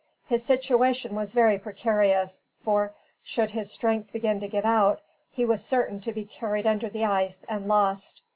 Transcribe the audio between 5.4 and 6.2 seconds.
was certain to